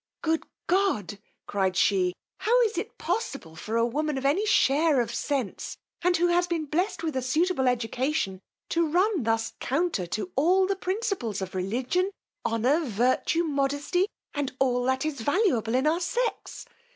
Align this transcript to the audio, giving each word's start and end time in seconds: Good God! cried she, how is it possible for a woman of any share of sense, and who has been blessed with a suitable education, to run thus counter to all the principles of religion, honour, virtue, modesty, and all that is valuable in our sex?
Good 0.23 0.47
God! 0.65 1.19
cried 1.45 1.77
she, 1.77 2.15
how 2.39 2.59
is 2.63 2.75
it 2.75 2.97
possible 2.97 3.55
for 3.55 3.77
a 3.77 3.85
woman 3.85 4.17
of 4.17 4.25
any 4.25 4.47
share 4.47 4.99
of 4.99 5.13
sense, 5.13 5.77
and 6.01 6.17
who 6.17 6.25
has 6.29 6.47
been 6.47 6.65
blessed 6.65 7.03
with 7.03 7.15
a 7.15 7.21
suitable 7.21 7.67
education, 7.67 8.39
to 8.69 8.83
run 8.87 9.21
thus 9.21 9.53
counter 9.59 10.07
to 10.07 10.31
all 10.35 10.65
the 10.65 10.75
principles 10.75 11.39
of 11.39 11.53
religion, 11.53 12.09
honour, 12.43 12.83
virtue, 12.83 13.43
modesty, 13.43 14.07
and 14.33 14.53
all 14.57 14.83
that 14.85 15.05
is 15.05 15.21
valuable 15.21 15.75
in 15.75 15.85
our 15.85 15.99
sex? 16.01 16.65